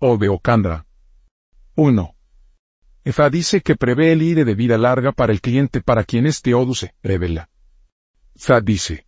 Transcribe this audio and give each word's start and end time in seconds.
O 0.00 0.38
Kandra. 0.38 0.86
1. 1.74 2.14
EFA 3.04 3.30
dice 3.30 3.62
que 3.62 3.74
prevé 3.74 4.12
el 4.12 4.22
IDE 4.22 4.44
de 4.44 4.54
vida 4.54 4.78
larga 4.78 5.10
para 5.10 5.32
el 5.32 5.40
cliente 5.40 5.80
para 5.80 6.04
quien 6.04 6.26
este 6.26 6.54
odu 6.54 6.74
se 6.74 6.94
revela. 7.02 7.50
FA 8.36 8.60
dice 8.60 9.06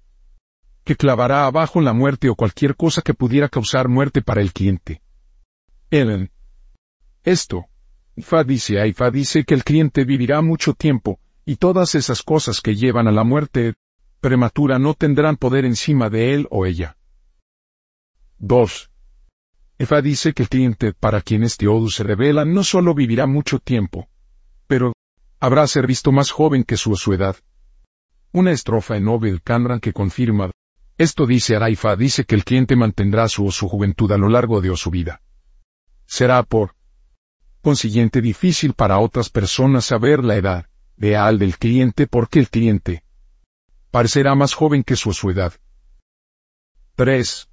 que 0.83 0.97
clavará 0.97 1.47
abajo 1.47 1.81
la 1.81 1.93
muerte 1.93 2.29
o 2.29 2.35
cualquier 2.35 2.75
cosa 2.75 3.03
que 3.03 3.15
pudiera 3.15 3.49
causar 3.49 3.87
muerte 3.87 4.21
para 4.21 4.41
el 4.41 4.53
cliente. 4.53 5.01
Ellen. 5.91 6.33
Esto. 7.23 7.67
Fa 8.19 8.43
dice 8.43 8.81
a 8.81 8.93
Fa 8.93 9.13
dice 9.13 9.45
que 9.45 9.55
el 9.55 9.63
cliente 9.63 10.05
vivirá 10.05 10.43
mucho 10.43 10.75
tiempo, 10.75 11.21
y 11.45 11.57
todas 11.57 11.95
esas 11.95 12.23
cosas 12.25 12.61
que 12.61 12.75
llevan 12.75 13.07
a 13.07 13.13
la 13.13 13.23
muerte 13.23 13.75
prematura 14.21 14.81
no 14.81 14.95
tendrán 14.95 15.37
poder 15.37 15.65
encima 15.65 16.11
de 16.11 16.35
él 16.35 16.49
o 16.51 16.67
ella. 16.67 16.97
2. 18.39 18.90
Efa 19.81 20.03
dice 20.03 20.35
que 20.35 20.43
el 20.43 20.51
cliente 20.51 20.93
para 20.93 21.23
quien 21.23 21.43
este 21.43 21.67
Odu 21.67 21.89
se 21.89 22.05
revela 22.05 22.45
no 22.45 22.65
solo 22.65 22.95
vivirá 22.95 23.27
mucho 23.27 23.61
tiempo, 23.61 24.11
pero 24.67 24.93
habrá 25.39 25.67
ser 25.67 25.87
visto 25.87 26.13
más 26.13 26.31
joven 26.31 26.65
que 26.65 26.77
su, 26.77 26.95
su 26.97 27.15
edad. 27.15 27.37
Una 28.31 28.53
estrofa 28.53 28.99
en 28.99 29.09
Obed 29.09 29.39
Kandran 29.43 29.81
que 29.81 29.95
confirma, 29.95 30.51
esto 30.99 31.27
dice 31.27 31.57
Araifa 31.57 31.97
dice 31.97 32.27
que 32.27 32.35
el 32.35 32.45
cliente 32.45 32.77
mantendrá 32.77 33.27
su 33.31 33.51
su 33.51 33.71
juventud 33.71 34.13
a 34.13 34.19
lo 34.19 34.29
largo 34.29 34.61
de 34.61 34.77
su 34.77 34.91
vida. 34.91 35.23
Será 36.05 36.43
por 36.43 36.75
consiguiente 37.63 38.21
difícil 38.21 38.75
para 38.75 38.99
otras 38.99 39.31
personas 39.31 39.87
saber 39.87 40.23
la 40.23 40.37
edad 40.37 40.67
real 40.99 41.39
del 41.39 41.57
cliente 41.57 42.07
porque 42.07 42.39
el 42.39 42.51
cliente 42.51 43.03
parecerá 43.91 44.35
más 44.35 44.53
joven 44.53 44.85
que 44.85 44.97
su, 44.97 45.15
su 45.15 45.31
edad. 45.31 45.55
3. 46.97 47.50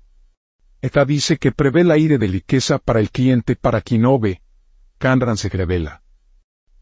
Esta 0.82 1.06
dice 1.06 1.38
que 1.38 1.52
prevé 1.52 1.84
la 1.84 1.96
aire 1.96 2.18
de 2.18 2.28
riqueza 2.28 2.78
para 2.78 3.00
el 3.00 3.10
cliente 3.10 3.56
para 3.56 3.82
quien 3.82 4.04
no 4.04 4.20
ve. 4.20 4.42
Kandran 4.98 5.38
se 5.38 5.50
revela. 5.50 6.04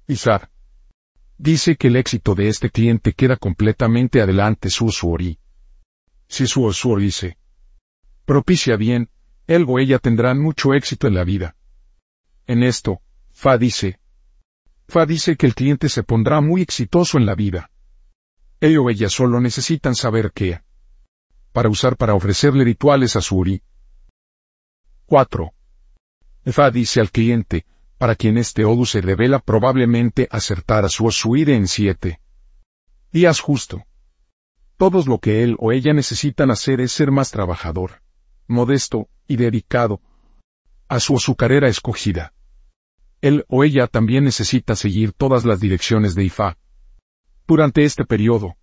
Isar. 0.07 0.49
Dice 1.37 1.75
que 1.75 1.87
el 1.87 1.95
éxito 1.95 2.35
de 2.35 2.47
este 2.49 2.69
cliente 2.69 3.13
queda 3.13 3.37
completamente 3.37 4.21
adelante 4.21 4.69
su 4.69 4.85
usuori. 4.85 5.39
Si 6.27 6.47
su 6.47 6.63
usuori 6.63 7.05
dice. 7.05 7.37
Propicia 8.25 8.75
bien, 8.75 9.09
él 9.47 9.65
o 9.67 9.79
ella 9.79 9.99
tendrán 9.99 10.41
mucho 10.41 10.73
éxito 10.73 11.07
en 11.07 11.13
la 11.13 11.23
vida. 11.23 11.55
En 12.47 12.63
esto, 12.63 13.01
Fa 13.31 13.57
dice. 13.57 13.99
Fa 14.87 15.05
dice 15.05 15.35
que 15.35 15.45
el 15.45 15.55
cliente 15.55 15.89
se 15.89 16.03
pondrá 16.03 16.41
muy 16.41 16.61
exitoso 16.61 17.17
en 17.17 17.25
la 17.25 17.35
vida. 17.35 17.69
Él 18.59 18.77
o 18.77 18.89
ella 18.89 19.09
solo 19.09 19.41
necesitan 19.41 19.95
saber 19.95 20.31
qué. 20.33 20.61
Para 21.51 21.69
usar 21.69 21.97
para 21.97 22.13
ofrecerle 22.13 22.63
rituales 22.63 23.15
a 23.15 23.21
su. 23.21 23.43
4. 25.05 25.53
Fa 26.45 26.71
dice 26.71 26.99
al 26.99 27.11
cliente, 27.11 27.65
para 27.97 28.15
quien 28.15 28.37
este 28.37 28.65
odu 28.65 28.85
se 28.85 29.01
revela 29.01 29.39
probablemente 29.39 30.27
acertar 30.31 30.85
a 30.85 30.89
su 30.89 31.05
osuide 31.05 31.55
en 31.55 31.67
siete 31.67 32.19
días 33.11 33.39
justo. 33.39 33.85
Todos 34.77 35.07
lo 35.07 35.19
que 35.19 35.43
él 35.43 35.55
o 35.59 35.71
ella 35.71 35.93
necesitan 35.93 36.51
hacer 36.51 36.81
es 36.81 36.91
ser 36.91 37.11
más 37.11 37.31
trabajador, 37.31 38.01
modesto 38.47 39.07
y 39.27 39.37
dedicado 39.37 40.01
a 40.89 40.99
su 40.99 41.15
o 41.15 41.65
escogida. 41.65 42.33
Él 43.21 43.45
o 43.47 43.63
ella 43.63 43.87
también 43.87 44.25
necesita 44.25 44.75
seguir 44.75 45.13
todas 45.13 45.45
las 45.45 45.59
direcciones 45.59 46.13
de 46.13 46.25
Ifa. 46.25 46.57
Durante 47.47 47.85
este 47.85 48.05
periodo. 48.05 48.57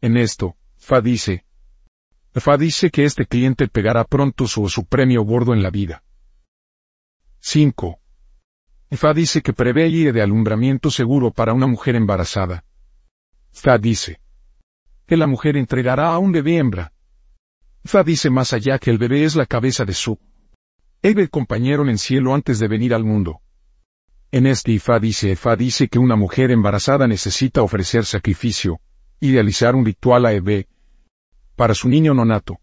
En 0.00 0.16
esto, 0.16 0.56
Fa 0.76 1.00
dice, 1.00 1.44
Fa 2.34 2.56
dice 2.56 2.90
que 2.90 3.04
este 3.04 3.26
cliente 3.26 3.68
pegará 3.68 4.04
pronto 4.04 4.46
su, 4.46 4.68
su 4.68 4.84
premio 4.84 5.22
gordo 5.22 5.52
en 5.52 5.62
la 5.62 5.70
vida. 5.70 6.04
5. 7.40 7.98
Fa 8.92 9.12
dice 9.12 9.42
que 9.42 9.52
prevé 9.52 9.88
ir 9.88 10.12
de 10.12 10.22
alumbramiento 10.22 10.90
seguro 10.90 11.32
para 11.32 11.52
una 11.52 11.66
mujer 11.66 11.96
embarazada. 11.96 12.64
Fa 13.52 13.78
dice 13.78 14.20
que 15.06 15.16
la 15.16 15.26
mujer 15.26 15.56
entregará 15.56 16.12
a 16.12 16.18
un 16.18 16.30
bebé 16.30 16.58
hembra. 16.58 16.92
Fa 17.84 18.04
dice 18.04 18.30
más 18.30 18.52
allá 18.52 18.78
que 18.78 18.90
el 18.90 18.98
bebé 18.98 19.24
es 19.24 19.34
la 19.34 19.46
cabeza 19.46 19.84
de 19.84 19.94
su 19.94 20.18
el 21.02 21.30
compañero 21.30 21.82
en 21.82 21.88
el 21.88 21.98
cielo 21.98 22.34
antes 22.34 22.58
de 22.58 22.68
venir 22.68 22.94
al 22.94 23.04
mundo. 23.04 23.40
En 24.30 24.46
este 24.46 24.72
Ifa 24.72 25.00
dice 25.00 25.34
Fa 25.34 25.56
dice 25.56 25.88
que 25.88 25.98
una 25.98 26.14
mujer 26.14 26.50
embarazada 26.50 27.08
necesita 27.08 27.62
ofrecer 27.62 28.04
sacrificio, 28.04 28.80
idealizar 29.18 29.74
un 29.74 29.84
ritual 29.84 30.26
a 30.26 30.32
Ebe, 30.32 30.68
para 31.60 31.74
su 31.74 31.90
niño 31.90 32.14
nonato. 32.14 32.58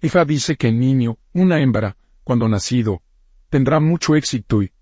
Ifa 0.00 0.24
dice 0.24 0.56
que 0.56 0.68
el 0.68 0.80
niño, 0.80 1.18
una 1.34 1.60
hembra, 1.60 1.98
cuando 2.24 2.48
nacido, 2.48 3.02
tendrá 3.50 3.80
mucho 3.80 4.16
éxito 4.16 4.62
y 4.62 4.72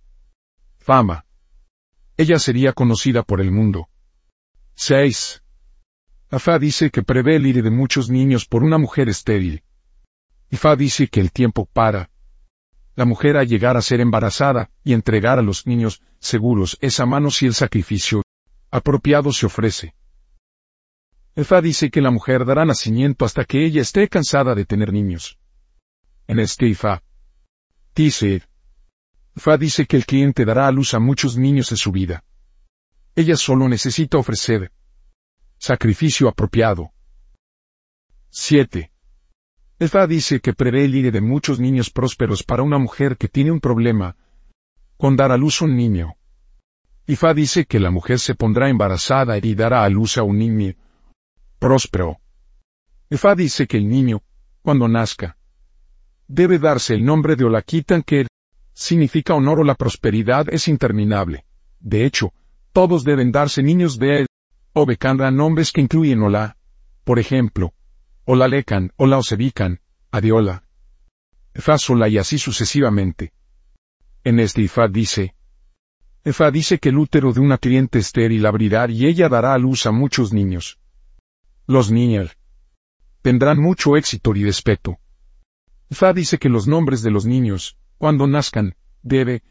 fama. 0.78 1.26
Ella 2.16 2.38
sería 2.38 2.72
conocida 2.72 3.24
por 3.24 3.40
el 3.40 3.50
mundo. 3.50 3.88
6. 4.76 5.42
Afa 6.30 6.60
dice 6.60 6.92
que 6.92 7.02
prevé 7.02 7.34
el 7.34 7.46
ir 7.48 7.64
de 7.64 7.70
muchos 7.72 8.10
niños 8.10 8.46
por 8.46 8.62
una 8.62 8.78
mujer 8.78 9.08
estéril. 9.08 9.64
Ifa 10.48 10.76
dice 10.76 11.08
que 11.08 11.18
el 11.18 11.32
tiempo 11.32 11.66
para 11.66 12.10
la 12.94 13.06
mujer 13.06 13.38
a 13.38 13.42
llegar 13.42 13.76
a 13.76 13.82
ser 13.82 14.00
embarazada 14.00 14.70
y 14.84 14.92
entregar 14.92 15.40
a 15.40 15.42
los 15.42 15.66
niños 15.66 16.00
seguros 16.20 16.78
esa 16.80 17.06
mano 17.06 17.32
si 17.32 17.46
el 17.46 17.54
sacrificio 17.54 18.22
apropiado 18.70 19.32
se 19.32 19.46
ofrece. 19.46 19.96
Efa 21.38 21.60
dice 21.60 21.90
que 21.90 22.00
la 22.00 22.10
mujer 22.10 22.46
dará 22.46 22.64
nacimiento 22.64 23.26
hasta 23.26 23.44
que 23.44 23.62
ella 23.62 23.82
esté 23.82 24.08
cansada 24.08 24.54
de 24.54 24.64
tener 24.64 24.90
niños. 24.90 25.38
En 26.26 26.38
este 26.38 26.66
Ifa. 26.66 27.02
Dice. 27.94 28.42
Fa 29.36 29.58
dice 29.58 29.84
que 29.84 29.98
el 29.98 30.06
cliente 30.06 30.46
dará 30.46 30.66
a 30.66 30.72
luz 30.72 30.94
a 30.94 30.98
muchos 30.98 31.36
niños 31.36 31.70
en 31.72 31.76
su 31.76 31.92
vida. 31.92 32.24
Ella 33.14 33.36
solo 33.36 33.68
necesita 33.68 34.16
ofrecer 34.16 34.72
sacrificio 35.58 36.26
apropiado. 36.26 36.92
7. 38.30 38.90
Efa 39.78 40.06
dice 40.06 40.40
que 40.40 40.54
prevé 40.54 40.86
el 40.86 40.94
IRE 40.94 41.10
de 41.10 41.20
muchos 41.20 41.60
niños 41.60 41.90
prósperos 41.90 42.42
para 42.44 42.62
una 42.62 42.78
mujer 42.78 43.18
que 43.18 43.28
tiene 43.28 43.50
un 43.50 43.60
problema 43.60 44.16
con 44.96 45.16
dar 45.16 45.32
a 45.32 45.36
luz 45.36 45.60
un 45.60 45.76
niño. 45.76 46.16
Ifa 47.06 47.34
dice 47.34 47.66
que 47.66 47.78
la 47.78 47.90
mujer 47.90 48.20
se 48.20 48.34
pondrá 48.34 48.70
embarazada 48.70 49.36
y 49.36 49.54
dará 49.54 49.84
a 49.84 49.88
luz 49.90 50.16
a 50.16 50.22
un 50.22 50.38
niño 50.38 50.74
próspero. 51.58 52.18
Efa 53.10 53.34
dice 53.34 53.66
que 53.66 53.76
el 53.76 53.88
niño, 53.88 54.22
cuando 54.62 54.88
nazca, 54.88 55.36
debe 56.28 56.58
darse 56.58 56.94
el 56.94 57.04
nombre 57.04 57.36
de 57.36 57.44
Olaquitan 57.44 58.02
que 58.02 58.26
significa 58.72 59.34
honor 59.34 59.60
o 59.60 59.64
la 59.64 59.74
prosperidad 59.74 60.46
es 60.50 60.68
interminable. 60.68 61.44
De 61.80 62.04
hecho, 62.04 62.32
todos 62.72 63.04
deben 63.04 63.32
darse 63.32 63.62
niños 63.62 63.98
de 63.98 64.20
él, 64.20 64.26
o 64.72 64.84
becandra 64.84 65.30
nombres 65.30 65.72
que 65.72 65.80
incluyen 65.80 66.22
Ola, 66.22 66.56
por 67.04 67.18
ejemplo, 67.18 67.72
Olalecan, 68.24 68.92
Ola 68.96 69.20
Adiola, 70.10 70.64
Sola 71.78 72.08
y 72.08 72.18
así 72.18 72.38
sucesivamente. 72.38 73.32
En 74.24 74.40
este 74.40 74.62
Ifa 74.62 74.88
dice, 74.88 75.34
Efa 76.24 76.50
dice 76.50 76.78
que 76.78 76.88
el 76.88 76.98
útero 76.98 77.32
de 77.32 77.40
una 77.40 77.56
cliente 77.56 78.00
estéril 78.00 78.44
abrirá 78.44 78.90
y 78.90 79.06
ella 79.06 79.28
dará 79.28 79.54
a 79.54 79.58
luz 79.58 79.86
a 79.86 79.92
muchos 79.92 80.32
niños. 80.32 80.78
Los 81.66 81.90
niños 81.90 82.36
tendrán 83.22 83.60
mucho 83.60 83.96
éxito 83.96 84.34
y 84.36 84.44
respeto. 84.44 84.98
Fa 85.90 86.12
dice 86.12 86.38
que 86.38 86.48
los 86.48 86.68
nombres 86.68 87.02
de 87.02 87.10
los 87.10 87.26
niños, 87.26 87.76
cuando 87.98 88.26
nazcan, 88.26 88.76
debe 89.02 89.42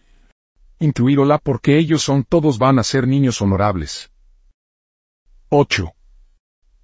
incluirla 0.80 1.40
porque 1.40 1.78
ellos 1.78 2.02
son 2.02 2.24
todos 2.24 2.58
van 2.58 2.80
a 2.80 2.84
ser 2.84 3.08
niños 3.08 3.42
honorables. 3.42 4.12
8. 5.50 5.94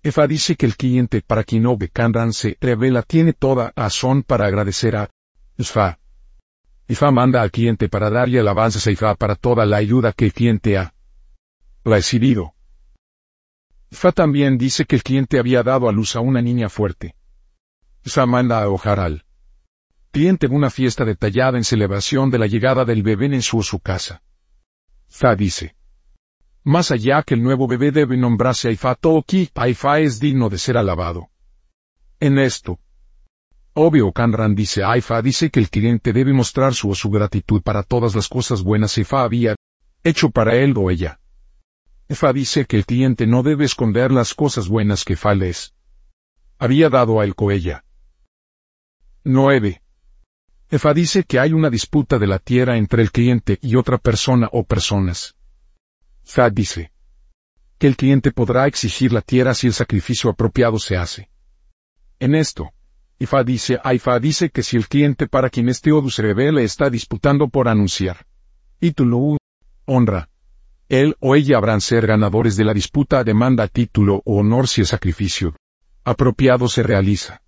Efa 0.03 0.27
dice 0.27 0.55
que 0.55 0.65
el 0.65 0.75
cliente 0.75 1.21
para 1.21 1.43
quien 1.43 1.63
no 1.63 1.77
Kandan 1.93 2.33
se 2.33 2.57
revela 2.59 3.03
tiene 3.03 3.33
toda 3.33 3.71
razón 3.75 4.23
para 4.23 4.47
agradecer 4.47 4.95
a 4.95 5.09
Fa. 5.59 5.99
Ifa 6.87 7.11
manda 7.11 7.41
al 7.41 7.51
cliente 7.51 7.87
para 7.87 8.09
darle 8.09 8.39
alabanzas 8.39 8.87
a 8.87 8.91
Ifa 8.91 9.15
para 9.15 9.35
toda 9.35 9.65
la 9.65 9.77
ayuda 9.77 10.11
que 10.11 10.25
el 10.25 10.33
cliente 10.33 10.77
ha 10.77 10.93
recibido. 11.85 12.53
Fa 13.91 14.11
también 14.11 14.57
dice 14.57 14.85
que 14.85 14.95
el 14.95 15.03
cliente 15.03 15.37
había 15.37 15.63
dado 15.63 15.89
a 15.89 15.91
luz 15.91 16.15
a 16.15 16.21
una 16.21 16.41
niña 16.41 16.69
fuerte. 16.69 17.15
Fa 18.03 18.25
manda 18.25 18.61
a 18.61 18.69
Ojaral. 18.69 19.25
Cliente 20.11 20.47
una 20.47 20.69
fiesta 20.69 21.05
detallada 21.05 21.57
en 21.57 21.63
celebración 21.63 22.31
de 22.31 22.39
la 22.39 22.47
llegada 22.47 22.83
del 22.85 23.03
bebé 23.03 23.27
en 23.27 23.41
su, 23.41 23.61
su 23.63 23.79
casa. 23.79 24.23
Fa 25.07 25.35
dice. 25.35 25.75
Más 26.63 26.91
allá 26.91 27.23
que 27.23 27.33
el 27.33 27.43
nuevo 27.43 27.67
bebé 27.67 27.91
debe 27.91 28.17
nombrarse 28.17 28.69
Aifa 28.69 28.95
Toki, 28.95 29.49
Aifa 29.55 29.99
es 29.99 30.19
digno 30.19 30.49
de 30.49 30.57
ser 30.57 30.77
alabado. 30.77 31.29
En 32.19 32.37
esto. 32.37 32.79
Obvio 33.73 34.11
Kanran 34.11 34.53
dice 34.53 34.83
Aifa 34.83 35.21
dice 35.21 35.49
que 35.49 35.59
el 35.59 35.69
cliente 35.69 36.11
debe 36.11 36.33
mostrar 36.33 36.73
su 36.73 36.89
o 36.89 36.95
su 36.95 37.09
gratitud 37.09 37.61
para 37.61 37.83
todas 37.83 38.15
las 38.15 38.27
cosas 38.27 38.63
buenas 38.63 38.95
que 38.95 39.05
Fa 39.05 39.23
había 39.23 39.55
hecho 40.03 40.29
para 40.29 40.55
él 40.55 40.73
o 40.77 40.91
ella. 40.91 41.20
Efa 42.11 42.33
dice 42.33 42.65
que 42.65 42.75
el 42.75 42.85
cliente 42.85 43.25
no 43.25 43.41
debe 43.41 43.63
esconder 43.63 44.11
las 44.11 44.33
cosas 44.33 44.67
buenas 44.67 45.05
que 45.05 45.15
Fales 45.15 45.73
había 46.59 46.89
dado 46.89 47.21
a 47.21 47.23
el 47.23 47.35
coella. 47.35 47.85
9. 49.23 49.81
EFA 50.71 50.93
dice 50.93 51.23
que 51.23 51.39
hay 51.39 51.53
una 51.53 51.69
disputa 51.69 52.19
de 52.19 52.27
la 52.27 52.37
tierra 52.37 52.75
entre 52.75 53.01
el 53.01 53.13
cliente 53.13 53.59
y 53.61 53.77
otra 53.77 53.97
persona 53.97 54.49
o 54.51 54.65
personas. 54.65 55.37
FA 56.25 56.49
dice 56.49 56.91
que 57.77 57.87
el 57.87 57.95
cliente 57.95 58.33
podrá 58.33 58.67
exigir 58.67 59.13
la 59.13 59.21
tierra 59.21 59.53
si 59.53 59.67
el 59.67 59.73
sacrificio 59.73 60.29
apropiado 60.29 60.79
se 60.79 60.97
hace. 60.97 61.29
En 62.19 62.35
esto, 62.35 62.73
IFA 63.19 63.43
dice, 63.45 63.79
AIFA 63.81 64.19
dice 64.19 64.49
que 64.49 64.63
si 64.63 64.75
el 64.75 64.89
cliente 64.89 65.27
para 65.27 65.49
quien 65.49 65.69
este 65.69 65.93
odu 65.93 66.09
se 66.09 66.23
revela 66.23 66.61
está 66.61 66.89
disputando 66.89 67.47
por 67.47 67.69
anunciar 67.69 68.25
título 68.79 69.37
honra, 69.85 70.30
él 70.91 71.15
o 71.21 71.35
ella 71.35 71.55
habrán 71.55 71.79
ser 71.79 72.05
ganadores 72.05 72.57
de 72.57 72.65
la 72.65 72.73
disputa 72.73 73.23
demanda 73.23 73.69
título 73.69 74.21
o 74.25 74.39
honor 74.41 74.67
si 74.67 74.81
el 74.81 74.87
sacrificio 74.87 75.55
apropiado 76.03 76.67
se 76.67 76.83
realiza. 76.83 77.41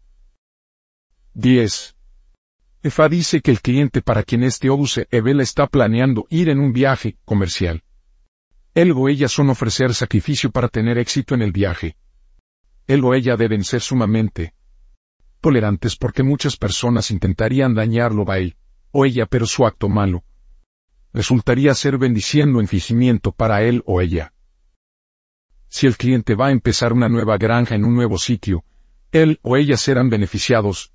10. 1.34 1.94
EFA 2.84 3.10
dice 3.10 3.42
que 3.42 3.51
el 3.51 3.60
cliente 3.60 4.01
para 4.01 4.24
quien 4.24 4.44
este 4.44 4.69
odu 4.69 4.88
se 4.88 5.10
revela 5.12 5.44
está 5.44 5.68
planeando 5.68 6.25
ir 6.30 6.48
en 6.48 6.62
un 6.62 6.72
viaje 6.72 7.18
comercial. 7.25 7.84
Él 8.75 8.94
o 8.95 9.10
ella 9.10 9.28
son 9.28 9.50
ofrecer 9.50 9.94
sacrificio 9.94 10.50
para 10.50 10.69
tener 10.69 10.98
éxito 10.98 11.36
en 11.36 11.42
el 11.42 11.51
viaje. 11.51 11.98
Él 12.88 13.04
o 13.04 13.13
ella 13.13 13.36
deben 13.36 13.66
ser 13.66 13.81
sumamente 13.81 14.54
tolerantes 15.42 15.98
porque 15.98 16.24
muchas 16.24 16.56
personas 16.56 17.12
intentarían 17.12 17.74
dañarlo 17.74 18.24
a 18.31 18.38
él 18.38 18.56
o 18.92 19.04
ella 19.04 19.25
pero 19.25 19.46
su 19.46 19.66
acto 19.66 19.89
malo 19.89 20.24
resultaría 21.13 21.74
ser 21.75 21.98
bendiciendo 21.98 22.60
enficimiento 22.60 23.31
para 23.31 23.63
él 23.63 23.83
o 23.86 24.01
ella. 24.01 24.33
Si 25.69 25.88
el 25.88 25.98
cliente 25.98 26.36
va 26.36 26.48
a 26.48 26.51
empezar 26.51 26.94
una 26.94 27.10
nueva 27.10 27.38
granja 27.38 27.75
en 27.75 27.86
un 27.86 27.95
nuevo 27.95 28.18
sitio, 28.18 28.63
él 29.12 29.39
o 29.44 29.57
ella 29.57 29.77
serán 29.77 30.10
beneficiados 30.10 30.92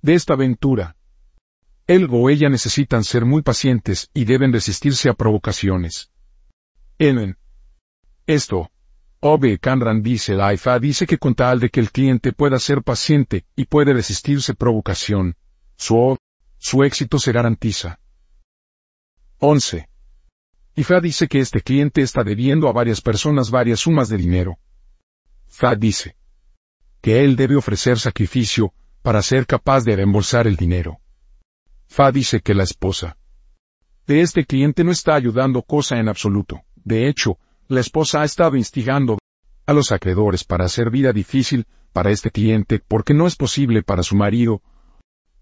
de 0.00 0.14
esta 0.14 0.34
aventura. 0.34 0.96
Él 1.86 2.08
o 2.10 2.30
ella 2.30 2.48
necesitan 2.48 3.04
ser 3.04 3.24
muy 3.24 3.42
pacientes 3.42 4.10
y 4.14 4.24
deben 4.24 4.52
resistirse 4.52 5.08
a 5.08 5.14
provocaciones. 5.14 6.10
En 6.98 7.36
esto, 8.26 8.70
Obe 9.20 9.58
Kanran 9.58 10.02
dice 10.02 10.34
la 10.34 10.52
IFA 10.54 10.78
dice 10.78 11.06
que 11.06 11.18
con 11.18 11.34
tal 11.34 11.60
de 11.60 11.70
que 11.70 11.80
el 11.80 11.90
cliente 11.90 12.32
pueda 12.32 12.58
ser 12.58 12.82
paciente 12.82 13.44
y 13.54 13.66
puede 13.66 13.92
resistirse 13.92 14.54
provocación, 14.54 15.36
su, 15.76 16.16
su 16.58 16.82
éxito 16.82 17.18
se 17.18 17.32
garantiza. 17.32 17.98
11. 19.44 19.88
IFA 20.76 21.00
dice 21.00 21.26
que 21.26 21.40
este 21.40 21.62
cliente 21.62 22.00
está 22.00 22.22
debiendo 22.22 22.68
a 22.68 22.72
varias 22.72 23.00
personas 23.00 23.50
varias 23.50 23.80
sumas 23.80 24.08
de 24.08 24.16
dinero. 24.16 24.60
FA 25.48 25.74
dice 25.74 26.14
que 27.00 27.24
él 27.24 27.34
debe 27.34 27.56
ofrecer 27.56 27.98
sacrificio 27.98 28.72
para 29.02 29.20
ser 29.20 29.44
capaz 29.48 29.82
de 29.82 29.96
reembolsar 29.96 30.46
el 30.46 30.54
dinero. 30.54 31.00
FA 31.88 32.12
dice 32.12 32.40
que 32.40 32.54
la 32.54 32.62
esposa 32.62 33.16
de 34.06 34.20
este 34.20 34.46
cliente 34.46 34.84
no 34.84 34.92
está 34.92 35.16
ayudando 35.16 35.62
cosa 35.62 35.98
en 35.98 36.08
absoluto. 36.08 36.60
De 36.76 37.08
hecho, 37.08 37.36
la 37.66 37.80
esposa 37.80 38.22
ha 38.22 38.24
estado 38.24 38.54
instigando 38.56 39.18
a 39.66 39.72
los 39.72 39.90
acreedores 39.90 40.44
para 40.44 40.66
hacer 40.66 40.88
vida 40.88 41.12
difícil 41.12 41.66
para 41.92 42.12
este 42.12 42.30
cliente 42.30 42.78
porque 42.78 43.12
no 43.12 43.26
es 43.26 43.34
posible 43.34 43.82
para 43.82 44.04
su 44.04 44.14
marido 44.14 44.62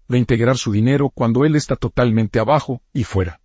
reintegrar 0.09 0.57
su 0.57 0.71
dinero 0.71 1.11
cuando 1.13 1.45
él 1.45 1.55
está 1.55 1.75
totalmente 1.75 2.39
abajo 2.39 2.81
y 2.93 3.03
fuera. 3.03 3.41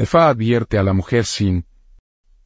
Efa 0.00 0.30
advierte 0.30 0.78
a 0.78 0.82
la 0.82 0.94
mujer 0.94 1.26
sin 1.26 1.66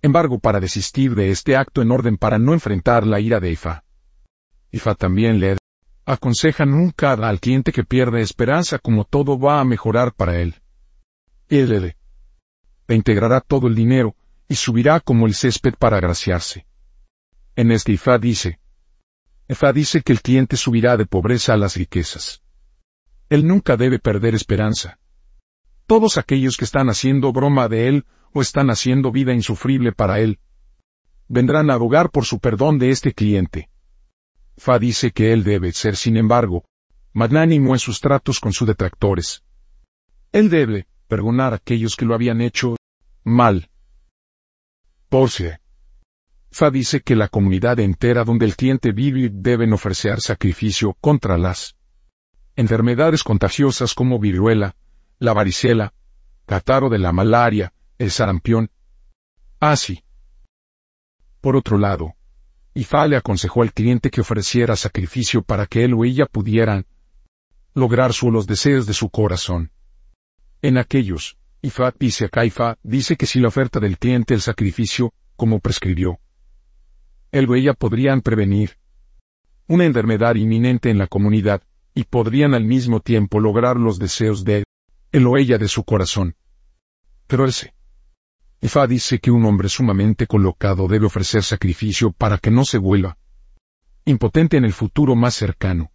embargo 0.03 0.41
para 0.41 0.59
desistir 0.59 1.15
de 1.15 1.31
este 1.31 1.57
acto 1.57 1.83
en 1.83 1.93
orden 1.93 2.17
para 2.17 2.37
no 2.37 2.53
enfrentar 2.53 3.07
la 3.07 3.21
ira 3.21 3.39
de 3.39 3.53
Ifa. 3.53 3.85
Ifa 4.73 4.97
también 4.97 5.39
le 5.39 5.57
aconseja 6.05 6.67
nunca 6.67 7.13
al 7.13 7.39
cliente 7.39 7.71
que 7.71 7.85
pierde 7.85 8.23
esperanza 8.23 8.81
como 8.81 9.05
todo 9.05 9.39
va 9.39 9.61
a 9.61 9.65
mejorar 9.65 10.13
para 10.15 10.41
él. 10.41 10.57
Él 11.49 11.95
le 12.89 12.95
integrará 12.97 13.41
todo 13.41 13.69
el 13.69 13.77
dinero, 13.77 14.17
y 14.49 14.57
subirá 14.57 14.99
como 14.99 15.29
el 15.29 15.35
césped 15.35 15.75
para 15.79 15.99
agraciarse. 15.99 16.67
En 17.55 17.71
este 17.71 17.93
Ifá 17.93 18.19
dice, 18.19 18.59
Ifá 19.49 19.73
dice 19.73 20.03
que 20.03 20.13
el 20.13 20.23
cliente 20.23 20.57
subirá 20.57 20.97
de 20.97 21.07
pobreza 21.07 21.55
a 21.55 21.57
las 21.57 21.77
riquezas. 21.77 22.43
Él 23.29 23.47
nunca 23.47 23.77
debe 23.77 24.01
perder 24.01 24.35
esperanza. 24.35 24.99
Todos 25.87 26.17
aquellos 26.17 26.57
que 26.57 26.65
están 26.65 26.89
haciendo 26.89 27.33
broma 27.33 27.69
de 27.69 27.89
él, 27.89 28.07
o 28.33 28.41
están 28.41 28.71
haciendo 28.71 29.13
vida 29.13 29.33
insufrible 29.33 29.93
para 29.93 30.21
él, 30.21 30.41
vendrán 31.29 31.71
a 31.71 31.75
abogar 31.75 32.11
por 32.11 32.25
su 32.25 32.39
perdón 32.41 32.79
de 32.79 32.91
este 32.91 33.13
cliente. 33.13 33.69
Fa 34.57 34.79
dice 34.79 35.11
que 35.13 35.33
él 35.33 35.45
debe 35.45 35.73
ser, 35.73 35.97
sin 35.97 36.17
embargo, 36.17 36.65
magnánimo 37.13 37.75
en 37.75 37.79
sus 37.79 38.01
tratos 38.01 38.41
con 38.41 38.53
sus 38.53 38.67
detractores. 38.67 39.43
Él 40.33 40.49
debe 40.49 40.87
perdonar 41.07 41.53
a 41.53 41.57
aquellos 41.57 41.97
que 41.97 42.05
lo 42.05 42.15
habían 42.15 42.41
hecho 42.41 42.77
mal. 43.23 43.71
Porsche. 45.09 45.61
Fa 46.51 46.71
dice 46.71 47.03
que 47.03 47.17
la 47.17 47.29
comunidad 47.29 47.79
entera 47.81 48.25
donde 48.25 48.47
el 48.47 48.57
cliente 48.57 48.93
vive 48.93 49.29
deben 49.33 49.73
ofrecer 49.73 50.21
sacrificio 50.21 50.97
contra 51.01 51.37
las 51.37 51.77
enfermedades 52.57 53.25
contagiosas 53.25 53.95
como 53.95 54.19
viruela, 54.19 54.77
la 55.25 55.33
varicela, 55.33 55.93
catarro 56.47 56.89
de 56.89 56.99
la 56.99 57.13
malaria, 57.13 57.73
el 57.99 58.11
sarampión. 58.11 58.71
Así. 59.61 60.05
Por 61.41 61.57
otro 61.57 61.79
lado, 61.79 62.15
Ifa 62.75 63.07
le 63.07 63.17
aconsejó 63.17 63.63
al 63.63 63.73
cliente 63.73 64.11
que 64.11 64.21
ofreciera 64.21 64.77
sacrificio 64.77 65.43
para 65.43 65.67
que 65.67 65.85
él 65.85 65.95
o 65.95 66.05
ella 66.05 66.27
pudieran 66.27 66.87
lograr 67.75 68.13
su 68.13 68.31
los 68.31 68.47
deseos 68.47 68.87
de 68.87 68.95
su 68.95 69.11
corazón. 69.11 69.71
En 70.63 70.79
aquellos, 70.79 71.37
Ifa 71.63 71.93
dice 71.99 72.27
a 72.27 72.29
Caifa, 72.29 72.79
dice 72.83 73.17
que 73.17 73.27
si 73.27 73.41
la 73.41 73.49
oferta 73.49 73.81
del 73.81 73.99
cliente 73.99 74.35
el 74.35 74.41
sacrificio, 74.41 75.13
como 75.37 75.61
prescribió, 75.61 76.19
él 77.33 77.51
o 77.51 77.55
ella 77.55 77.75
podrían 77.75 78.21
prevenir 78.21 78.79
una 79.67 79.85
enfermedad 79.85 80.35
inminente 80.35 80.91
en 80.91 80.99
la 80.99 81.07
comunidad, 81.07 81.63
y 81.95 82.05
podrían 82.05 82.55
al 82.55 82.65
mismo 82.65 83.01
tiempo 83.01 83.41
lograr 83.41 83.77
los 83.77 83.99
deseos 83.99 84.45
de 84.45 84.65
él 85.15 85.29
o 85.29 85.37
ella 85.37 85.59
de 85.59 85.69
su 85.69 85.85
corazón. 85.85 86.35
Pero 87.29 87.47
ese. 87.47 87.73
Ifa 88.61 88.85
dice 88.89 89.21
que 89.21 89.31
un 89.31 89.45
hombre 89.45 89.69
sumamente 89.69 90.27
colocado 90.27 90.89
debe 90.89 91.07
ofrecer 91.07 91.45
sacrificio 91.45 92.11
para 92.11 92.39
que 92.39 92.51
no 92.51 92.65
se 92.65 92.79
vuelva 92.79 93.17
impotente 94.07 94.57
en 94.57 94.65
el 94.65 94.73
futuro 94.73 95.15
más 95.15 95.35
cercano. 95.35 95.93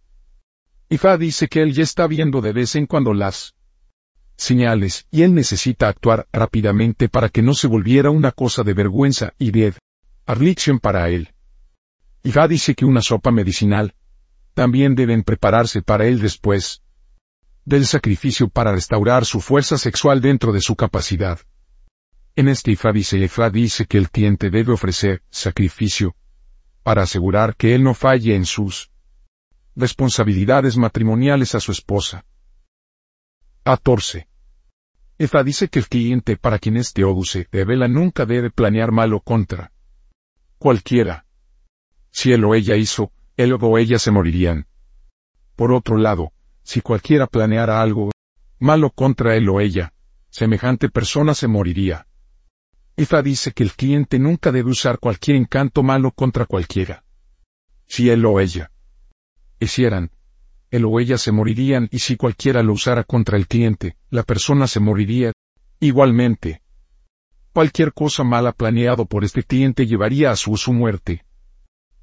Ifa 0.88 1.18
dice 1.18 1.48
que 1.48 1.60
él 1.60 1.74
ya 1.74 1.82
está 1.82 2.06
viendo 2.06 2.40
de 2.40 2.52
vez 2.52 2.74
en 2.74 2.86
cuando 2.86 3.12
las 3.12 3.54
señales, 4.36 5.06
y 5.10 5.22
él 5.22 5.34
necesita 5.34 5.88
actuar 5.88 6.26
rápidamente 6.32 7.08
para 7.10 7.28
que 7.28 7.42
no 7.42 7.52
se 7.52 7.68
volviera 7.68 8.10
una 8.10 8.32
cosa 8.32 8.64
de 8.64 8.72
vergüenza 8.72 9.34
y 9.38 9.50
de 9.50 9.74
aflicción 10.26 10.80
para 10.80 11.10
él. 11.10 11.34
Ifa 12.24 12.48
dice 12.48 12.74
que 12.74 12.86
una 12.86 13.02
sopa 13.02 13.30
medicinal 13.30 13.94
también 14.54 14.94
deben 14.94 15.22
prepararse 15.22 15.82
para 15.82 16.06
él 16.06 16.20
después 16.20 16.82
del 17.70 17.86
sacrificio 17.86 18.48
para 18.48 18.72
restaurar 18.72 19.24
su 19.24 19.40
fuerza 19.40 19.78
sexual 19.78 20.20
dentro 20.20 20.52
de 20.52 20.60
su 20.60 20.74
capacidad. 20.74 21.38
En 22.34 22.48
este 22.48 22.72
Ifa 22.72 22.90
dice 22.90 23.16
Ifra 23.18 23.48
dice 23.48 23.86
que 23.86 23.96
el 23.96 24.10
cliente 24.10 24.50
debe 24.50 24.72
ofrecer 24.72 25.22
sacrificio 25.30 26.16
para 26.82 27.02
asegurar 27.02 27.54
que 27.54 27.76
él 27.76 27.84
no 27.84 27.94
falle 27.94 28.34
en 28.34 28.44
sus 28.44 28.90
responsabilidades 29.76 30.76
matrimoniales 30.76 31.54
a 31.54 31.60
su 31.60 31.70
esposa. 31.70 32.24
14. 33.62 34.26
Efa 35.18 35.44
dice 35.44 35.68
que 35.68 35.78
el 35.78 35.86
cliente 35.86 36.36
para 36.36 36.58
quien 36.58 36.76
este 36.76 37.04
oduse 37.04 37.46
de 37.52 37.64
vela 37.64 37.86
nunca 37.86 38.26
debe 38.26 38.50
planear 38.50 38.90
malo 38.90 39.20
contra 39.20 39.70
cualquiera. 40.58 41.24
Si 42.10 42.32
él 42.32 42.44
o 42.44 42.56
ella 42.56 42.74
hizo, 42.74 43.12
él 43.36 43.52
o 43.52 43.78
ella 43.78 44.00
se 44.00 44.10
morirían. 44.10 44.66
Por 45.54 45.72
otro 45.72 45.96
lado, 45.96 46.32
si 46.62 46.80
cualquiera 46.80 47.26
planeara 47.26 47.80
algo 47.80 48.10
malo 48.58 48.90
contra 48.90 49.36
él 49.36 49.48
o 49.48 49.60
ella, 49.60 49.92
semejante 50.28 50.88
persona 50.88 51.34
se 51.34 51.48
moriría. 51.48 52.06
Efa 52.96 53.22
dice 53.22 53.52
que 53.52 53.62
el 53.62 53.72
cliente 53.72 54.18
nunca 54.18 54.52
debe 54.52 54.70
usar 54.70 54.98
cualquier 54.98 55.36
encanto 55.36 55.82
malo 55.82 56.10
contra 56.12 56.44
cualquiera. 56.44 57.04
Si 57.86 58.10
él 58.10 58.24
o 58.26 58.40
ella 58.40 58.70
hicieran, 59.58 60.10
él 60.70 60.84
o 60.84 61.00
ella 61.00 61.18
se 61.18 61.32
morirían 61.32 61.88
y 61.90 61.98
si 61.98 62.16
cualquiera 62.16 62.62
lo 62.62 62.72
usara 62.72 63.04
contra 63.04 63.36
el 63.36 63.46
cliente, 63.46 63.96
la 64.08 64.22
persona 64.22 64.66
se 64.66 64.80
moriría. 64.80 65.32
Igualmente, 65.80 66.62
cualquier 67.52 67.92
cosa 67.92 68.22
mala 68.22 68.52
planeado 68.52 69.06
por 69.06 69.24
este 69.24 69.42
cliente 69.42 69.86
llevaría 69.86 70.30
a 70.30 70.36
su, 70.36 70.56
su 70.56 70.72
muerte. 70.72 71.24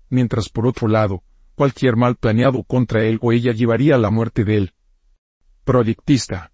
Mientras 0.09 0.49
por 0.49 0.67
otro 0.67 0.87
lado, 0.87 1.23
cualquier 1.57 1.95
mal 1.95 2.15
planeado 2.15 2.63
contra 2.63 3.03
él 3.03 3.17
o 3.19 3.31
ella 3.31 3.51
llevaría 3.51 3.95
a 3.95 3.97
la 3.97 4.11
muerte 4.11 4.45
de 4.45 4.57
él. 4.57 4.73
Proyectista. 5.63 6.51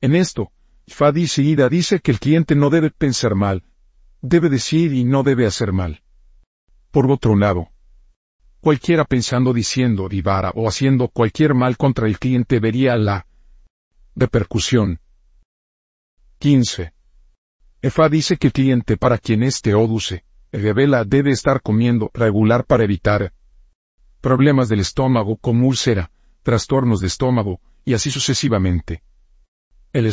En 0.00 0.16
esto, 0.16 0.50
Fa 0.88 1.12
dice 1.12 1.42
Ida 1.42 1.68
dice 1.68 2.00
que 2.00 2.10
el 2.10 2.18
cliente 2.18 2.56
no 2.56 2.68
debe 2.68 2.90
pensar 2.90 3.36
mal, 3.36 3.62
debe 4.20 4.48
decir 4.48 4.92
y 4.92 5.04
no 5.04 5.22
debe 5.22 5.46
hacer 5.46 5.72
mal. 5.72 6.02
Por 6.90 7.08
otro 7.10 7.36
lado, 7.36 7.68
Cualquiera 8.60 9.04
pensando 9.04 9.52
diciendo 9.52 10.08
divara 10.08 10.50
o 10.56 10.66
haciendo 10.66 11.06
cualquier 11.06 11.54
mal 11.54 11.76
contra 11.76 12.08
el 12.08 12.18
cliente 12.18 12.58
vería 12.58 12.96
la 12.96 13.24
de 14.16 14.26
percusión. 14.26 14.98
15. 16.40 16.92
EFA 17.82 18.08
dice 18.08 18.36
que 18.36 18.48
el 18.48 18.52
cliente 18.52 18.96
para 18.96 19.16
quien 19.16 19.44
este 19.44 19.74
oduce, 19.74 20.24
revela 20.50 21.04
debe 21.04 21.30
estar 21.30 21.62
comiendo 21.62 22.10
regular 22.12 22.64
para 22.64 22.82
evitar 22.82 23.32
problemas 24.20 24.68
del 24.68 24.80
estómago 24.80 25.36
como 25.36 25.66
úlcera, 25.66 26.10
trastornos 26.42 27.00
de 27.00 27.06
estómago, 27.06 27.60
y 27.84 27.94
así 27.94 28.10
sucesivamente. 28.10 29.02
El. 29.92 30.12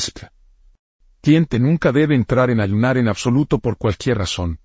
Cliente 1.22 1.60
nunca 1.60 1.92
debe 1.92 2.16
entrar 2.16 2.50
en 2.50 2.60
ayunar 2.62 2.98
en 2.98 3.08
absoluto 3.08 3.60
por 3.60 3.78
cualquier 3.78 4.18
razón. 4.20 4.60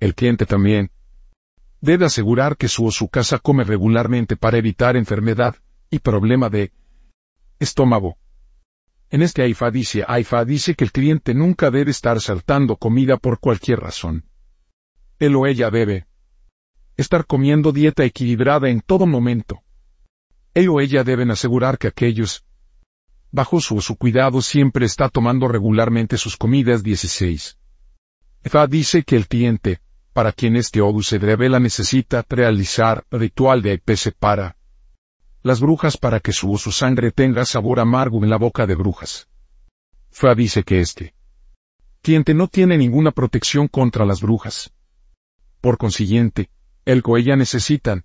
El 0.00 0.14
cliente 0.14 0.46
también 0.46 0.90
debe 1.80 2.06
asegurar 2.06 2.56
que 2.56 2.68
su 2.68 2.86
o 2.86 2.90
su 2.90 3.08
casa 3.08 3.38
come 3.38 3.64
regularmente 3.64 4.36
para 4.36 4.56
evitar 4.56 4.96
enfermedad 4.96 5.56
y 5.90 5.98
problema 5.98 6.48
de 6.48 6.72
estómago. 7.58 8.16
En 9.10 9.22
este 9.22 9.42
AIFA 9.42 9.70
dice, 9.70 10.04
AIFA 10.06 10.44
dice 10.44 10.74
que 10.74 10.84
el 10.84 10.92
cliente 10.92 11.34
nunca 11.34 11.70
debe 11.70 11.90
estar 11.90 12.20
saltando 12.20 12.76
comida 12.76 13.16
por 13.16 13.38
cualquier 13.38 13.80
razón. 13.80 14.24
Él 15.18 15.36
o 15.36 15.46
ella 15.46 15.70
debe 15.70 16.06
estar 16.96 17.26
comiendo 17.26 17.72
dieta 17.72 18.04
equilibrada 18.04 18.68
en 18.68 18.80
todo 18.80 19.06
momento. 19.06 19.62
Él 20.54 20.68
o 20.68 20.80
ella 20.80 21.02
deben 21.04 21.30
asegurar 21.30 21.78
que 21.78 21.88
aquellos 21.88 22.44
bajo 23.32 23.60
su 23.60 23.80
su 23.80 23.96
cuidado 23.96 24.40
siempre 24.40 24.86
está 24.86 25.08
tomando 25.08 25.48
regularmente 25.48 26.16
sus 26.16 26.36
comidas 26.36 26.84
16. 26.84 27.58
EFA 28.44 28.66
dice 28.68 29.02
que 29.02 29.16
el 29.16 29.26
cliente, 29.26 29.80
para 30.12 30.30
quien 30.30 30.54
este 30.54 30.80
se 31.02 31.18
revela 31.18 31.58
necesita 31.58 32.24
realizar 32.28 33.04
ritual 33.10 33.62
de 33.62 33.74
IPC 33.74 34.12
para 34.16 34.56
las 35.42 35.60
brujas 35.60 35.96
para 35.96 36.20
que 36.20 36.32
su, 36.32 36.56
su 36.56 36.70
sangre 36.70 37.10
tenga 37.10 37.44
sabor 37.44 37.80
amargo 37.80 38.22
en 38.22 38.30
la 38.30 38.36
boca 38.36 38.66
de 38.66 38.76
brujas. 38.76 39.28
Fa 40.10 40.34
dice 40.34 40.62
que 40.62 40.80
este 40.80 41.14
cliente 42.02 42.34
no 42.34 42.46
tiene 42.46 42.78
ninguna 42.78 43.10
protección 43.10 43.66
contra 43.66 44.04
las 44.04 44.20
brujas. 44.20 44.72
Por 45.60 45.76
consiguiente, 45.76 46.50
el 46.84 47.02
o 47.04 47.16
ella 47.16 47.36
necesitan 47.36 48.04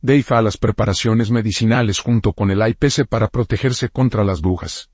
de 0.00 0.16
IFA 0.16 0.42
las 0.42 0.56
preparaciones 0.56 1.30
medicinales 1.30 2.00
junto 2.00 2.32
con 2.32 2.50
el 2.50 2.66
IPC 2.66 3.06
para 3.08 3.28
protegerse 3.28 3.88
contra 3.88 4.24
las 4.24 4.40
brujas. 4.40 4.90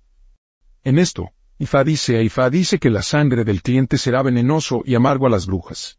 En 0.85 0.99
esto, 0.99 1.31
IFA 1.59 1.85
dice, 1.85 2.23
IFA 2.23 2.51
dice 2.51 2.79
que 2.79 2.91
la 2.91 3.03
sangre 3.03 3.45
del 3.45 3.63
cliente 3.63 3.97
será 3.97 4.23
venenoso 4.23 4.83
y 4.85 4.95
amargo 4.95 5.27
a 5.27 5.31
las 5.31 5.47
brujas. 5.47 5.99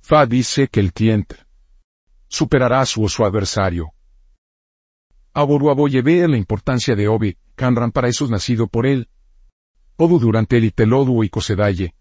Fa 0.00 0.26
dice 0.26 0.68
que 0.68 0.80
el 0.80 0.92
cliente 0.92 1.36
superará 2.28 2.80
a 2.80 2.86
su 2.86 3.04
o 3.04 3.08
su 3.08 3.24
adversario. 3.24 3.92
Aboru 5.32 5.74
ve 6.02 6.28
la 6.28 6.36
importancia 6.36 6.94
de 6.94 7.08
Obi, 7.08 7.36
Kanran 7.54 7.92
para 7.92 8.08
esos 8.08 8.30
nacido 8.30 8.66
por 8.66 8.86
él. 8.86 9.08
Odu 9.96 10.18
durante 10.18 10.56
el 10.56 10.64
Itelodu 10.64 11.22
y 11.22 11.28
Kosedaye. 11.28 11.94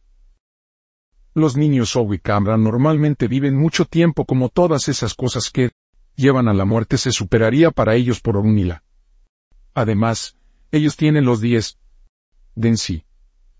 Los 1.35 1.57
niños 1.57 1.97
Kanran 2.21 2.63
normalmente 2.63 3.27
viven 3.27 3.57
mucho 3.57 3.85
tiempo 3.85 4.25
como 4.25 4.49
todas 4.49 4.87
esas 4.87 5.15
cosas 5.15 5.49
que 5.49 5.71
llevan 6.15 6.47
a 6.47 6.53
la 6.53 6.65
muerte 6.65 6.97
se 6.97 7.11
superaría 7.11 7.71
para 7.71 7.95
ellos 7.95 8.19
por 8.19 8.37
Orunila. 8.37 8.83
Además, 9.73 10.37
ellos 10.71 10.95
tienen 10.95 11.25
los 11.25 11.41
diez 11.41 11.79
de 12.55 12.77
sí. 12.77 13.05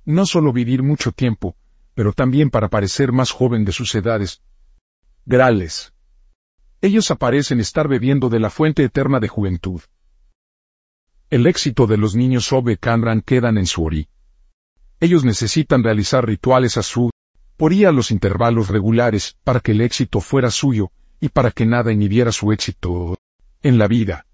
No 0.06 0.28
solo 0.28 0.54
vivir 0.54 0.84
mucho 0.84 1.12
tiempo, 1.12 1.56
pero 1.96 2.14
también 2.14 2.52
para 2.52 2.70
parecer 2.70 3.12
más 3.12 3.32
joven 3.32 3.66
de 3.66 3.72
sus 3.72 3.96
edades. 3.96 4.42
Grales. 5.26 5.94
Ellos 6.82 7.10
aparecen 7.10 7.60
estar 7.60 7.88
bebiendo 7.88 8.30
de 8.30 8.40
la 8.40 8.50
fuente 8.50 8.84
eterna 8.84 9.20
de 9.20 9.30
juventud. 9.30 9.82
El 11.30 11.48
éxito 11.48 11.88
de 11.88 11.98
los 11.98 12.16
niños 12.16 12.52
Obe 12.54 12.78
Kanran 12.78 13.22
quedan 13.22 13.58
en 13.58 13.66
su 13.66 13.84
ori. 13.84 14.10
Ellos 15.00 15.24
necesitan 15.24 15.84
realizar 15.84 16.26
rituales 16.28 16.78
a 16.78 16.84
su 16.84 17.10
poría 17.58 17.92
los 17.92 18.12
intervalos 18.12 18.70
regulares 18.70 19.38
para 19.44 19.60
que 19.60 19.72
el 19.72 19.82
éxito 19.82 20.22
fuera 20.22 20.52
suyo 20.52 20.92
y 21.20 21.30
para 21.30 21.52
que 21.52 21.66
nada 21.66 21.92
inhibiera 21.92 22.32
su 22.32 22.52
éxito 22.52 23.18
en 23.62 23.78
la 23.78 23.88
vida. 23.88 24.26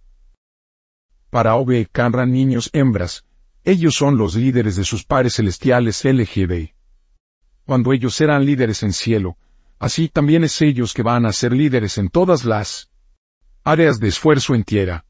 Para 1.30 1.56
Obe 1.56 1.88
Kanran 1.92 2.32
niños 2.32 2.70
hembras, 2.74 3.26
ellos 3.64 3.96
son 3.96 4.18
los 4.18 4.36
líderes 4.36 4.76
de 4.76 4.84
sus 4.84 5.04
pares 5.04 5.36
celestiales 5.36 6.04
LGB 6.04 6.74
cuando 7.70 7.94
ellos 7.94 8.16
serán 8.16 8.48
líderes 8.48 8.82
en 8.82 8.94
cielo, 8.94 9.38
así 9.78 10.10
también 10.10 10.44
es 10.44 10.60
ellos 10.60 10.92
que 10.96 11.04
van 11.04 11.28
a 11.28 11.32
ser 11.32 11.54
líderes 11.54 12.00
en 12.00 12.10
todas 12.10 12.44
las 12.44 12.90
áreas 13.64 14.00
de 14.00 14.08
esfuerzo 14.08 14.56
en 14.56 14.64
tierra. 14.64 15.06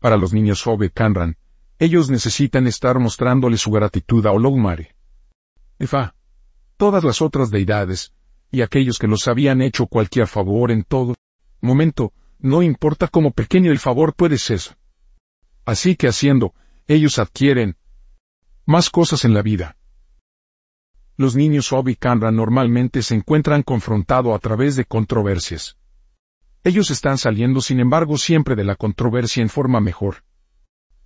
Para 0.00 0.18
los 0.18 0.34
niños 0.34 0.66
Obe 0.66 0.90
Kanran, 0.90 1.38
ellos 1.78 2.10
necesitan 2.10 2.66
estar 2.66 2.98
mostrándole 2.98 3.56
su 3.56 3.70
gratitud 3.70 4.26
a 4.26 4.32
Olomare. 4.32 4.96
Efa, 5.78 6.14
todas 6.76 7.04
las 7.04 7.22
otras 7.22 7.50
deidades, 7.50 8.12
y 8.50 8.62
aquellos 8.62 8.98
que 8.98 9.06
los 9.08 9.26
habían 9.26 9.62
hecho 9.62 9.86
cualquier 9.86 10.26
favor 10.26 10.70
en 10.70 10.84
todo 10.84 11.14
momento, 11.60 12.12
no 12.38 12.62
importa 12.62 13.08
cómo 13.08 13.32
pequeño 13.32 13.72
el 13.72 13.78
favor 13.78 14.14
puede 14.14 14.38
ser. 14.38 14.60
Así 15.64 15.96
que 15.96 16.08
haciendo, 16.08 16.54
ellos 16.86 17.18
adquieren 17.18 17.76
más 18.66 18.90
cosas 18.90 19.24
en 19.24 19.34
la 19.34 19.42
vida. 19.42 19.76
Los 21.16 21.36
niños 21.36 21.72
Obi 21.72 21.96
Kanra 21.96 22.32
normalmente 22.32 23.02
se 23.02 23.14
encuentran 23.14 23.62
confrontados 23.62 24.34
a 24.34 24.38
través 24.38 24.76
de 24.76 24.84
controversias. 24.84 25.76
Ellos 26.64 26.90
están 26.90 27.18
saliendo 27.18 27.60
sin 27.60 27.78
embargo 27.78 28.18
siempre 28.18 28.56
de 28.56 28.64
la 28.64 28.74
controversia 28.74 29.42
en 29.42 29.48
forma 29.48 29.80
mejor. 29.80 30.24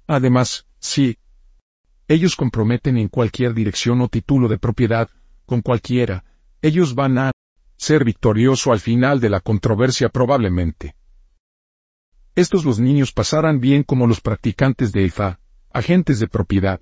Además, 0.06 0.66
sí. 0.78 1.18
Ellos 2.06 2.36
comprometen 2.36 2.96
en 2.96 3.08
cualquier 3.08 3.54
dirección 3.54 4.00
o 4.00 4.08
título 4.08 4.48
de 4.48 4.58
propiedad, 4.58 5.10
con 5.48 5.62
cualquiera, 5.62 6.24
ellos 6.60 6.94
van 6.94 7.16
a 7.16 7.32
ser 7.78 8.04
victorioso 8.04 8.70
al 8.70 8.80
final 8.80 9.18
de 9.18 9.30
la 9.30 9.40
controversia 9.40 10.10
probablemente. 10.10 10.94
Estos 12.34 12.66
los 12.66 12.78
niños 12.78 13.12
pasarán 13.12 13.58
bien 13.58 13.82
como 13.82 14.06
los 14.06 14.20
practicantes 14.20 14.92
de 14.92 15.02
IFA, 15.04 15.40
agentes 15.72 16.20
de 16.20 16.28
propiedad, 16.28 16.80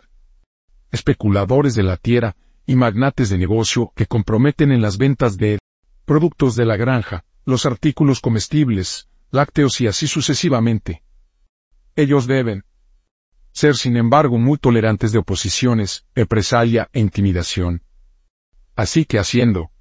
especuladores 0.91 1.77
de 1.77 1.85
la 1.85 1.97
tierra, 1.97 2.37
y 2.67 2.75
magnates 2.75 3.31
de 3.31 3.39
negocio 3.39 3.93
que 3.95 4.07
comprometen 4.07 4.73
en 4.73 4.83
las 4.83 4.99
ventas 4.99 5.37
de 5.37 5.61
productos 6.05 6.57
de 6.57 6.65
la 6.67 6.77
granja, 6.77 7.25
los 7.45 7.65
artículos 7.65 8.21
comestibles, 8.21 9.09
lácteos 9.31 9.81
y 9.81 9.87
así 9.87 10.09
sucesivamente. 10.09 11.05
Ellos 11.95 12.27
deben 12.27 12.65
ser 13.53 13.77
sin 13.77 13.97
embargo 13.97 14.37
muy 14.39 14.59
tolerantes 14.59 15.13
de 15.13 15.19
oposiciones, 15.19 16.05
represalia 16.15 16.91
e 16.93 16.99
intimidación. 16.99 17.83
Así 18.77 19.07
que 19.07 19.19
haciendo 19.19 19.73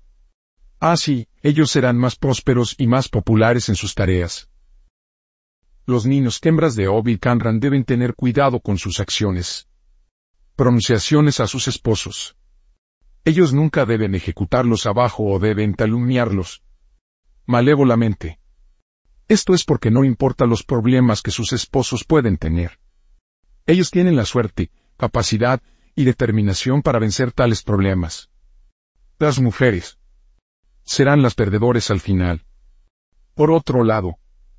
así, 0.79 1.27
ellos 1.41 1.69
serán 1.69 1.97
más 1.97 2.15
prósperos 2.15 2.75
y 2.77 2.87
más 2.87 3.09
populares 3.09 3.69
en 3.69 3.75
sus 3.75 3.93
tareas. 3.93 4.49
Los 5.85 6.05
niños 6.05 6.39
hembras 6.43 6.75
de 6.75 6.87
Obi 6.87 7.17
Kanran 7.17 7.59
deben 7.59 7.83
tener 7.83 8.15
cuidado 8.15 8.59
con 8.59 8.77
sus 8.77 8.99
acciones. 8.99 9.67
Pronunciaciones 10.55 11.39
a 11.39 11.47
sus 11.47 11.67
esposos. 11.67 12.37
Ellos 13.25 13.53
nunca 13.53 13.85
deben 13.85 14.15
ejecutarlos 14.15 14.85
abajo 14.85 15.23
o 15.25 15.39
deben 15.39 15.73
calumniarlos 15.73 16.63
malévolamente. 17.45 18.39
Esto 19.27 19.53
es 19.53 19.65
porque 19.65 19.91
no 19.91 20.03
importa 20.03 20.45
los 20.45 20.63
problemas 20.63 21.21
que 21.21 21.31
sus 21.31 21.51
esposos 21.53 22.03
pueden 22.03 22.37
tener. 22.37 22.79
Ellos 23.65 23.91
tienen 23.91 24.15
la 24.15 24.25
suerte, 24.25 24.71
capacidad 24.97 25.61
y 25.95 26.05
determinación 26.05 26.81
para 26.81 26.99
vencer 26.99 27.31
tales 27.31 27.63
problemas. 27.63 28.29
Las 29.17 29.39
mujeres 29.39 29.97
serán 30.83 31.21
las 31.21 31.35
perdedores 31.35 31.89
al 31.89 32.01
final. 32.01 32.43
Por 33.33 33.49
otro 33.49 33.85
lado, 33.85 34.17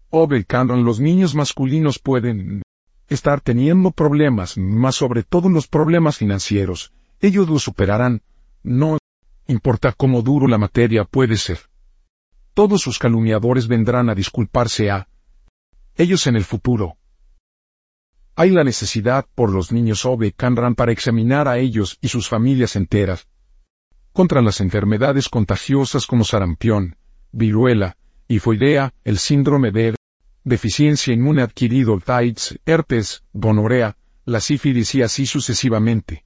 Obel 0.09 0.47
Canon 0.47 0.83
los 0.83 0.99
niños 0.99 1.35
masculinos 1.35 1.99
pueden 1.99 2.63
estar 3.07 3.43
teniendo 3.43 3.91
problemas, 3.91 4.57
más 4.57 4.95
sobre 4.95 5.25
todo 5.25 5.51
los 5.51 5.67
problemas 5.67 6.17
financieros. 6.17 6.95
Ellos 7.21 7.51
los 7.51 7.65
superarán, 7.65 8.23
no 8.63 8.97
importa 9.47 9.93
cómo 9.93 10.23
duro 10.23 10.49
la 10.49 10.57
materia 10.57 11.05
puede 11.05 11.37
ser. 11.37 11.61
Todos 12.55 12.81
sus 12.81 12.99
calumniadores 12.99 13.69
vendrán 13.69 14.09
a 14.09 14.15
disculparse 14.15 14.91
a 14.91 15.07
ellos 15.97 16.27
en 16.27 16.35
el 16.35 16.45
futuro. 16.45 16.97
Hay 18.35 18.51
la 18.51 18.65
necesidad 18.65 19.27
por 19.35 19.53
los 19.53 19.71
niños 19.71 20.07
Obe 20.07 20.33
Kanran 20.33 20.75
para 20.75 20.93
examinar 20.93 21.47
a 21.47 21.59
ellos 21.59 21.99
y 22.01 22.09
sus 22.09 22.27
familias 22.27 22.75
enteras 22.75 23.29
contra 24.17 24.41
las 24.41 24.63
enfermedades 24.63 25.29
contagiosas 25.29 26.07
como 26.07 26.25
sarampión, 26.25 26.97
viruela, 27.33 27.99
tifoidea, 28.27 28.95
el 29.05 29.19
síndrome 29.19 29.73
de 29.73 29.95
deficiencia 30.43 31.13
inmune 31.13 31.43
adquirido, 31.43 32.01
AIDS, 32.07 32.59
herpes, 32.65 33.25
gonorrea, 33.35 33.99
la 34.25 34.41
sífilis 34.41 34.95
y 34.95 35.03
así 35.03 35.27
sucesivamente. 35.27 36.25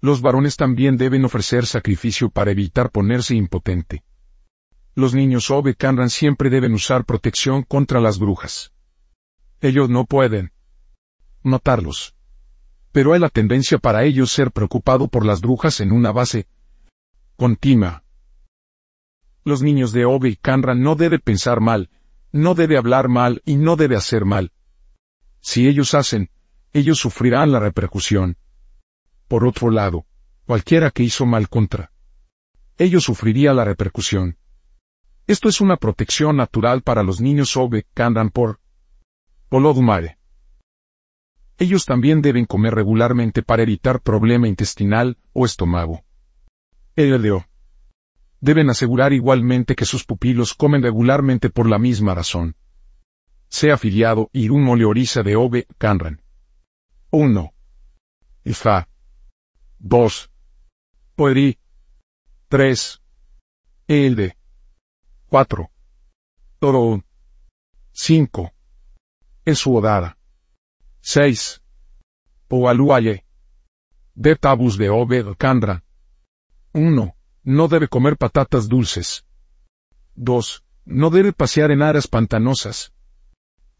Los 0.00 0.20
varones 0.20 0.56
también 0.56 0.96
deben 0.96 1.24
ofrecer 1.24 1.66
sacrificio 1.66 2.30
para 2.30 2.52
evitar 2.52 2.92
ponerse 2.92 3.34
impotente. 3.34 4.04
Los 4.94 5.12
niños 5.12 5.50
Obe 5.50 5.74
Kanran 5.74 6.08
siempre 6.08 6.50
deben 6.50 6.72
usar 6.72 7.04
protección 7.04 7.64
contra 7.64 7.98
las 7.98 8.20
brujas. 8.20 8.72
Ellos 9.60 9.90
no 9.90 10.04
pueden 10.04 10.52
notarlos. 11.42 12.14
Pero 12.92 13.12
hay 13.12 13.18
la 13.18 13.28
tendencia 13.28 13.78
para 13.78 14.04
ellos 14.04 14.30
ser 14.30 14.52
preocupado 14.52 15.08
por 15.08 15.26
las 15.26 15.40
brujas 15.40 15.80
en 15.80 15.90
una 15.90 16.12
base 16.12 16.46
continua. 17.42 18.04
Los 19.42 19.62
niños 19.62 19.90
de 19.90 20.04
Obe 20.04 20.28
y 20.28 20.36
Canra 20.36 20.76
no 20.76 20.94
debe 20.94 21.18
pensar 21.18 21.58
mal, 21.58 21.90
no 22.30 22.54
debe 22.54 22.76
hablar 22.76 23.08
mal 23.08 23.42
y 23.44 23.56
no 23.56 23.74
debe 23.74 23.96
hacer 23.96 24.24
mal. 24.24 24.52
Si 25.40 25.66
ellos 25.66 25.92
hacen, 25.94 26.30
ellos 26.72 26.98
sufrirán 27.00 27.50
la 27.50 27.58
repercusión. 27.58 28.36
Por 29.26 29.44
otro 29.44 29.72
lado, 29.72 30.06
cualquiera 30.46 30.92
que 30.92 31.02
hizo 31.02 31.26
mal 31.26 31.48
contra 31.48 31.90
ellos 32.78 33.02
sufriría 33.02 33.52
la 33.52 33.64
repercusión. 33.64 34.36
Esto 35.26 35.48
es 35.48 35.60
una 35.60 35.78
protección 35.78 36.36
natural 36.36 36.82
para 36.82 37.02
los 37.02 37.20
niños 37.20 37.56
Obe 37.56 37.86
Canran 37.92 38.30
por 38.30 38.60
Polodumare. 39.48 40.16
Ellos 41.58 41.86
también 41.86 42.22
deben 42.22 42.44
comer 42.44 42.72
regularmente 42.72 43.42
para 43.42 43.64
evitar 43.64 44.00
problema 44.00 44.46
intestinal 44.46 45.18
o 45.32 45.44
estómago. 45.44 46.04
LDO. 46.96 47.46
Deben 48.40 48.70
asegurar 48.70 49.12
igualmente 49.12 49.74
que 49.74 49.84
sus 49.84 50.04
pupilos 50.04 50.54
comen 50.54 50.82
regularmente 50.82 51.48
por 51.48 51.68
la 51.68 51.78
misma 51.78 52.14
razón. 52.14 52.56
Sea 53.48 53.74
afiliado 53.74 54.30
Irun 54.32 54.66
Oleoriza 54.68 55.22
de 55.22 55.36
Obe 55.36 55.66
Canran. 55.78 56.22
1. 57.10 57.52
Ifa. 58.44 58.88
2. 59.78 60.30
Poeri. 61.14 61.58
3. 62.48 63.02
Elde. 63.88 64.36
4. 65.28 65.70
Toro. 66.58 67.04
5. 67.92 68.52
Esuodara. 69.44 70.18
6. 71.00 71.62
Poaluaye. 72.48 73.24
De 74.14 74.36
tabus 74.36 74.76
de 74.76 74.90
Obed 74.90 75.36
Candra. 75.36 75.84
1. 76.74 77.14
No 77.44 77.68
debe 77.68 77.88
comer 77.88 78.16
patatas 78.16 78.68
dulces. 78.68 79.26
2. 80.14 80.64
No 80.84 81.10
debe 81.10 81.32
pasear 81.32 81.70
en 81.70 81.82
áreas 81.82 82.08
pantanosas. 82.08 82.92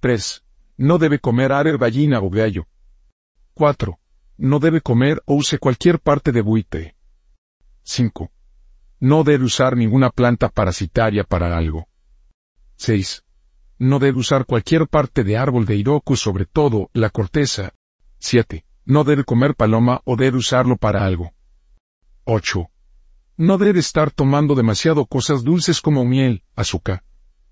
3. 0.00 0.44
No 0.76 0.99
debe 0.99 1.18
comer 1.18 1.52
arer 1.52 1.78
gallina 1.78 2.20
o 2.20 2.28
gallo. 2.28 2.66
4. 3.54 3.99
No 4.37 4.58
debe 4.58 4.80
comer 4.80 5.22
o 5.25 5.34
use 5.34 5.58
cualquier 5.58 6.00
parte 6.00 6.32
de 6.32 6.42
buite. 6.42 6.96
5. 7.84 8.30
No 9.00 9.25
debe 9.25 9.44
usar 9.44 9.76
ninguna 9.76 10.11
planta 10.11 10.49
parasitaria 10.49 11.25
para 11.25 11.56
algo. 11.56 11.88
6. 12.76 13.25
No 13.78 13.99
debe 13.99 14.18
usar 14.18 14.44
cualquier 14.44 14.87
parte 14.87 15.25
de 15.25 15.37
árbol 15.37 15.66
de 15.66 15.76
Iroku, 15.76 16.16
sobre 16.16 16.46
todo 16.46 16.90
la 16.92 17.11
corteza. 17.11 17.75
7. 18.18 18.64
No 18.84 19.04
debe 19.04 19.25
comer 19.25 19.54
paloma 19.54 20.02
o 20.04 20.16
debe 20.16 20.37
usarlo 20.38 20.76
para 20.76 21.04
algo. 21.04 21.32
8. 22.25 22.72
No 23.42 23.58
debe 23.58 23.80
estar 23.80 24.12
tomando 24.12 24.54
demasiado 24.54 25.04
cosas 25.04 25.42
dulces 25.42 25.80
como 25.80 26.04
miel, 26.04 26.44
azúcar, 26.54 27.02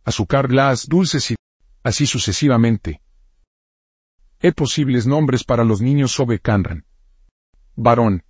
azúcar 0.05 0.47
glass 0.47 0.87
dulces 0.87 1.33
y 1.33 1.35
así 1.83 2.07
sucesivamente. 2.07 3.03
He 4.39 4.53
posibles 4.53 5.09
nombres 5.09 5.43
para 5.43 5.65
los 5.65 5.81
niños 5.81 6.13
sobre 6.13 6.39
Canran. 6.39 6.87
Varón. 7.75 8.23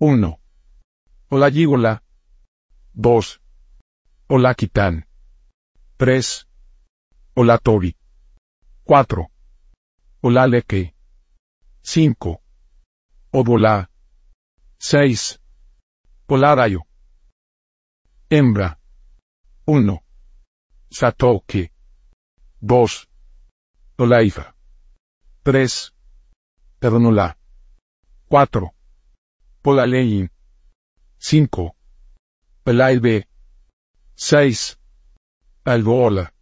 1. 0.00 0.38
Olayigola. 1.30 2.02
2. 2.92 3.40
Olaquitán. 4.26 5.06
3. 5.96 6.46
Olatori. 7.36 7.96
4. 8.84 9.30
Olaleque. 10.20 10.94
5. 11.80 12.42
Odolá. 13.30 13.90
6. 14.76 15.40
Polarayo. 16.26 16.80
Hembra. 18.28 18.80
1. 19.64 20.00
Satoke. 20.90 21.72
2. 22.60 23.08
Olaifa. 23.98 24.54
3. 25.44 25.94
Perdonolá. 26.80 27.36
4. 28.28 28.74
Polalein. 29.62 30.28
5. 31.18 31.76
Pelaibe. 32.64 33.28
6. 34.16 34.80
Albola. 35.64 36.35